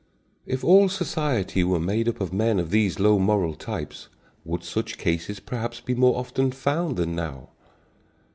If 0.47 0.63
all 0.63 0.89
society 0.89 1.63
were 1.63 1.79
made 1.79 2.09
up 2.09 2.19
of 2.19 2.33
men 2.33 2.59
of 2.59 2.71
these 2.71 2.99
low 2.99 3.19
moral 3.19 3.53
types, 3.53 4.07
would 4.43 4.63
such 4.63 4.97
cases 4.97 5.39
perhaps 5.39 5.79
be 5.79 5.93
more 5.93 6.17
often 6.17 6.51
found 6.51 6.95
than 6.97 7.13
now? 7.13 7.49